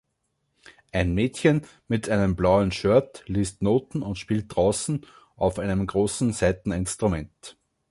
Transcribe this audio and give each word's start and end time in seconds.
Ein 0.91 1.13
Mädchen 1.13 1.61
mit 1.87 2.09
einem 2.09 2.35
blauen 2.35 2.71
Shirt 2.71 3.21
liest 3.27 3.61
Noten 3.61 4.01
und 4.01 4.17
spielt 4.17 4.45
draußen 4.55 5.05
auf 5.35 5.59
einem 5.59 5.85
großen 5.85 6.33
Saiteninstrument. 6.33 7.55